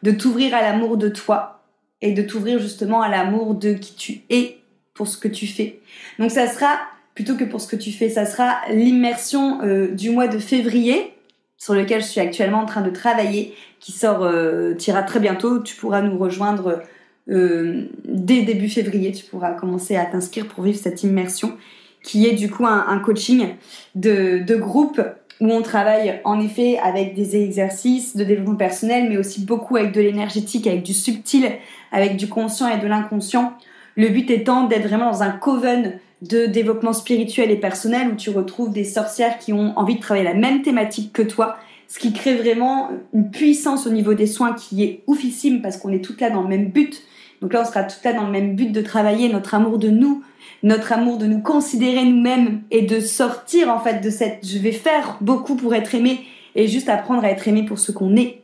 De 0.03 0.11
t'ouvrir 0.11 0.53
à 0.53 0.61
l'amour 0.61 0.97
de 0.97 1.07
toi 1.07 1.63
et 2.01 2.11
de 2.11 2.23
t'ouvrir 2.23 2.59
justement 2.59 3.01
à 3.01 3.07
l'amour 3.07 3.55
de 3.55 3.71
qui 3.71 3.95
tu 3.95 4.21
es 4.29 4.57
pour 4.93 5.07
ce 5.07 5.15
que 5.15 5.29
tu 5.29 5.47
fais. 5.47 5.79
Donc 6.19 6.31
ça 6.31 6.47
sera, 6.47 6.77
plutôt 7.15 7.37
que 7.37 7.45
pour 7.45 7.61
ce 7.61 7.69
que 7.69 7.77
tu 7.77 7.93
fais, 7.93 8.09
ça 8.09 8.25
sera 8.25 8.59
l'immersion 8.69 9.61
euh, 9.63 9.91
du 9.91 10.09
mois 10.09 10.27
de 10.27 10.39
février 10.39 11.13
sur 11.61 11.75
lequel 11.75 12.01
je 12.01 12.07
suis 12.07 12.19
actuellement 12.19 12.61
en 12.61 12.65
train 12.65 12.81
de 12.81 12.89
travailler, 12.89 13.53
qui 13.79 13.91
sort, 13.91 14.23
euh, 14.23 14.73
très 15.05 15.19
bientôt. 15.19 15.59
Tu 15.59 15.75
pourras 15.75 16.01
nous 16.01 16.17
rejoindre 16.17 16.81
euh, 17.29 17.83
dès 18.03 18.41
début 18.41 18.67
février. 18.67 19.11
Tu 19.11 19.25
pourras 19.25 19.51
commencer 19.51 19.95
à 19.95 20.05
t'inscrire 20.05 20.47
pour 20.47 20.63
vivre 20.63 20.79
cette 20.79 21.03
immersion, 21.03 21.55
qui 22.01 22.25
est 22.25 22.33
du 22.33 22.49
coup 22.49 22.65
un, 22.65 22.97
coaching 22.97 23.49
de, 23.93 24.39
de 24.39 24.55
groupe 24.55 25.03
où 25.39 25.51
on 25.51 25.61
travaille 25.61 26.19
en 26.23 26.39
effet 26.39 26.79
avec 26.79 27.13
des 27.13 27.35
exercices 27.35 28.15
de 28.15 28.23
développement 28.23 28.55
personnel, 28.55 29.07
mais 29.07 29.17
aussi 29.17 29.45
beaucoup 29.45 29.77
avec 29.77 29.91
de 29.91 30.01
l'énergétique, 30.01 30.65
avec 30.65 30.81
du 30.81 30.95
subtil, 30.95 31.47
avec 31.91 32.17
du 32.17 32.27
conscient 32.27 32.69
et 32.69 32.79
de 32.79 32.87
l'inconscient. 32.87 33.53
Le 33.95 34.07
but 34.07 34.31
étant 34.31 34.63
d'être 34.63 34.87
vraiment 34.87 35.11
dans 35.11 35.21
un 35.21 35.29
coven 35.29 35.99
de 36.21 36.45
développement 36.45 36.93
spirituel 36.93 37.49
et 37.51 37.55
personnel 37.55 38.09
où 38.09 38.15
tu 38.15 38.29
retrouves 38.29 38.71
des 38.71 38.83
sorcières 38.83 39.39
qui 39.39 39.53
ont 39.53 39.77
envie 39.77 39.95
de 39.95 40.01
travailler 40.01 40.25
la 40.25 40.35
même 40.35 40.61
thématique 40.61 41.13
que 41.13 41.21
toi, 41.21 41.57
ce 41.87 41.99
qui 41.99 42.13
crée 42.13 42.35
vraiment 42.35 42.89
une 43.13 43.31
puissance 43.31 43.87
au 43.87 43.89
niveau 43.89 44.13
des 44.13 44.27
soins 44.27 44.53
qui 44.53 44.83
est 44.83 45.03
oufissime 45.07 45.61
parce 45.61 45.77
qu'on 45.77 45.91
est 45.91 46.03
toutes 46.03 46.21
là 46.21 46.29
dans 46.29 46.43
le 46.43 46.47
même 46.47 46.69
but. 46.69 47.03
Donc 47.41 47.53
là, 47.53 47.63
on 47.63 47.65
sera 47.65 47.83
toutes 47.83 48.03
là 48.03 48.13
dans 48.13 48.25
le 48.25 48.31
même 48.31 48.55
but 48.55 48.71
de 48.71 48.81
travailler 48.81 49.29
notre 49.29 49.55
amour 49.55 49.79
de 49.79 49.89
nous, 49.89 50.23
notre 50.61 50.93
amour 50.93 51.17
de 51.17 51.25
nous 51.25 51.41
considérer 51.41 52.05
nous-mêmes 52.05 52.61
et 52.69 52.83
de 52.83 52.99
sortir 52.99 53.69
en 53.69 53.79
fait 53.79 53.99
de 53.99 54.09
cette 54.09 54.47
je 54.47 54.59
vais 54.59 54.71
faire 54.71 55.17
beaucoup 55.21 55.55
pour 55.55 55.73
être 55.73 55.95
aimé 55.95 56.21
et 56.53 56.67
juste 56.67 56.87
apprendre 56.87 57.23
à 57.23 57.31
être 57.31 57.47
aimé 57.47 57.65
pour 57.65 57.79
ce 57.79 57.91
qu'on 57.91 58.15
est. 58.15 58.41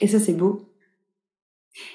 Et 0.00 0.06
ça, 0.06 0.20
c'est 0.20 0.32
beau. 0.32 0.67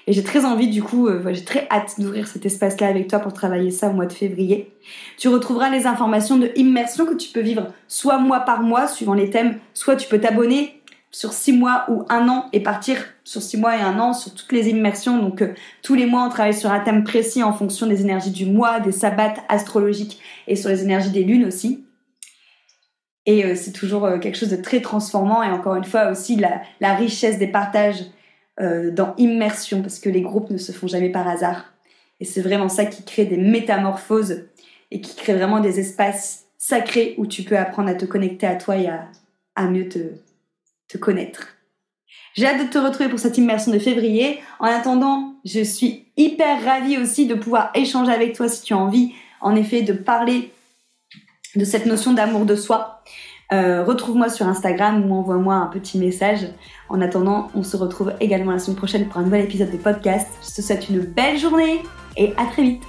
Et 0.05 0.13
j'ai 0.13 0.23
très 0.23 0.45
envie, 0.45 0.67
du 0.67 0.83
coup, 0.83 1.07
euh, 1.07 1.33
j'ai 1.33 1.43
très 1.43 1.67
hâte 1.71 1.95
d'ouvrir 1.97 2.27
cet 2.27 2.45
espace-là 2.45 2.87
avec 2.87 3.07
toi 3.07 3.19
pour 3.19 3.33
travailler 3.33 3.71
ça 3.71 3.89
au 3.89 3.93
mois 3.93 4.05
de 4.05 4.13
février. 4.13 4.73
Tu 5.17 5.29
retrouveras 5.29 5.69
les 5.69 5.87
informations 5.87 6.37
de 6.37 6.51
immersion 6.55 7.05
que 7.05 7.13
tu 7.13 7.29
peux 7.29 7.41
vivre 7.41 7.67
soit 7.87 8.17
mois 8.17 8.41
par 8.41 8.63
mois, 8.63 8.87
suivant 8.87 9.13
les 9.13 9.29
thèmes, 9.29 9.59
soit 9.73 9.95
tu 9.95 10.09
peux 10.09 10.19
t'abonner 10.19 10.81
sur 11.11 11.31
six 11.31 11.53
mois 11.53 11.85
ou 11.89 12.05
un 12.09 12.27
an 12.27 12.49
et 12.53 12.59
partir 12.59 12.97
sur 13.23 13.41
six 13.41 13.55
mois 13.55 13.77
et 13.77 13.81
un 13.81 13.99
an 13.99 14.13
sur 14.13 14.33
toutes 14.33 14.51
les 14.51 14.67
immersions. 14.69 15.19
Donc, 15.19 15.41
euh, 15.41 15.53
tous 15.83 15.95
les 15.95 16.05
mois, 16.05 16.25
on 16.25 16.29
travaille 16.29 16.55
sur 16.55 16.71
un 16.71 16.79
thème 16.81 17.03
précis 17.03 17.41
en 17.41 17.53
fonction 17.53 17.87
des 17.87 18.01
énergies 18.01 18.31
du 18.31 18.45
mois, 18.45 18.79
des 18.81 18.91
sabbats 18.91 19.35
astrologiques 19.47 20.19
et 20.47 20.57
sur 20.57 20.69
les 20.69 20.83
énergies 20.83 21.11
des 21.11 21.23
lunes 21.23 21.45
aussi. 21.45 21.85
Et 23.25 23.45
euh, 23.45 23.55
c'est 23.55 23.71
toujours 23.71 24.09
quelque 24.19 24.37
chose 24.37 24.49
de 24.49 24.57
très 24.57 24.81
transformant 24.81 25.43
et 25.43 25.49
encore 25.49 25.75
une 25.75 25.85
fois 25.85 26.09
aussi 26.09 26.35
la, 26.35 26.61
la 26.81 26.93
richesse 26.93 27.37
des 27.37 27.47
partages 27.47 28.03
euh, 28.61 28.91
dans 28.91 29.15
immersion, 29.17 29.81
parce 29.81 29.99
que 29.99 30.09
les 30.09 30.21
groupes 30.21 30.49
ne 30.49 30.57
se 30.57 30.71
font 30.71 30.87
jamais 30.87 31.09
par 31.09 31.27
hasard. 31.27 31.73
Et 32.19 32.25
c'est 32.25 32.41
vraiment 32.41 32.69
ça 32.69 32.85
qui 32.85 33.03
crée 33.03 33.25
des 33.25 33.37
métamorphoses 33.37 34.45
et 34.91 35.01
qui 35.01 35.15
crée 35.15 35.33
vraiment 35.33 35.59
des 35.59 35.79
espaces 35.79 36.45
sacrés 36.57 37.15
où 37.17 37.25
tu 37.25 37.43
peux 37.43 37.57
apprendre 37.57 37.89
à 37.89 37.95
te 37.95 38.05
connecter 38.05 38.47
à 38.47 38.55
toi 38.55 38.77
et 38.77 38.87
à, 38.87 39.07
à 39.55 39.65
mieux 39.67 39.89
te, 39.89 39.99
te 40.87 40.97
connaître. 40.97 41.47
J'ai 42.35 42.47
hâte 42.47 42.65
de 42.65 42.71
te 42.71 42.77
retrouver 42.77 43.09
pour 43.09 43.19
cette 43.19 43.37
immersion 43.37 43.71
de 43.71 43.79
février. 43.79 44.39
En 44.59 44.65
attendant, 44.65 45.35
je 45.45 45.61
suis 45.61 46.05
hyper 46.17 46.63
ravie 46.63 46.97
aussi 46.97 47.27
de 47.27 47.35
pouvoir 47.35 47.71
échanger 47.75 48.11
avec 48.11 48.35
toi 48.35 48.47
si 48.47 48.63
tu 48.63 48.73
as 48.73 48.77
envie, 48.77 49.13
en 49.41 49.55
effet, 49.55 49.81
de 49.81 49.93
parler 49.93 50.51
de 51.55 51.65
cette 51.65 51.85
notion 51.85 52.13
d'amour 52.13 52.45
de 52.45 52.55
soi. 52.55 53.03
Euh, 53.53 53.83
retrouve-moi 53.83 54.29
sur 54.29 54.47
Instagram 54.47 55.09
ou 55.09 55.13
envoie-moi 55.13 55.53
un 55.53 55.67
petit 55.67 55.99
message. 55.99 56.47
En 56.89 57.01
attendant, 57.01 57.49
on 57.53 57.61
se 57.61 57.77
retrouve 57.77 58.13
également 58.19 58.51
la 58.51 58.59
semaine 58.59 58.77
prochaine 58.77 59.07
pour 59.07 59.17
un 59.17 59.23
nouvel 59.23 59.43
épisode 59.43 59.71
de 59.71 59.77
podcast. 59.77 60.27
Je 60.41 60.55
te 60.55 60.61
souhaite 60.61 60.89
une 60.89 61.01
belle 61.01 61.37
journée 61.37 61.83
et 62.17 62.33
à 62.37 62.45
très 62.45 62.63
vite. 62.63 62.83